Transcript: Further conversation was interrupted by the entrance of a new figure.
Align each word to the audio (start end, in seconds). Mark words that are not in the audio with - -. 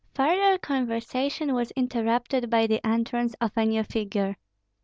Further 0.15 0.57
conversation 0.57 1.53
was 1.53 1.69
interrupted 1.75 2.49
by 2.49 2.65
the 2.65 2.83
entrance 2.83 3.35
of 3.39 3.51
a 3.55 3.65
new 3.67 3.83
figure. 3.83 4.35